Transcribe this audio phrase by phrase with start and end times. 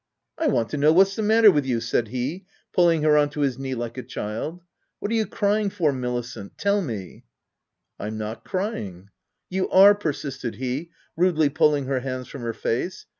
[0.39, 3.41] "I want to know what's the matter with you," said he, pulling her on to
[3.41, 4.63] his knee like a child."
[4.99, 6.57] What are you crying for Milicent?
[6.57, 7.25] —Tell me!""
[7.99, 9.11] I'm not crying.""
[9.51, 13.05] You are," persisted he, rudely pulling her hands from her face.